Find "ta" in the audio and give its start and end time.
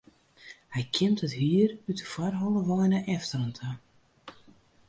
3.57-3.69